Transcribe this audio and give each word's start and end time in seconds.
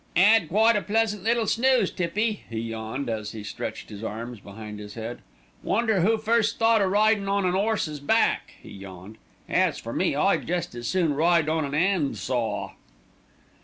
"'Ad 0.15 0.49
quite 0.49 0.75
a 0.75 0.81
pleasant 0.81 1.23
little 1.23 1.45
snooze, 1.45 1.91
Tippy," 1.91 2.43
he 2.49 2.57
yawned, 2.57 3.07
as 3.07 3.33
he 3.33 3.43
stretched 3.43 3.91
his 3.91 4.03
arms 4.03 4.39
behind 4.39 4.79
his 4.79 4.95
head. 4.95 5.19
"Wonder 5.61 6.01
who 6.01 6.17
first 6.17 6.57
thought 6.57 6.81
o' 6.81 6.87
ridin' 6.87 7.29
on 7.29 7.45
an 7.45 7.53
'orse's 7.53 7.99
back," 7.99 8.53
he 8.63 8.71
yawned. 8.71 9.19
"As 9.47 9.77
for 9.77 9.93
me, 9.93 10.15
I'd 10.15 10.47
jest 10.47 10.73
as 10.73 10.87
soon 10.87 11.13
ride 11.13 11.47
on 11.47 11.65
an 11.65 11.75
'and 11.75 12.17
saw." 12.17 12.71